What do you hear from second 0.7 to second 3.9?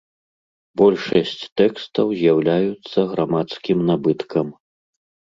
Большасць тэкстаў з'яўляюцца грамадскім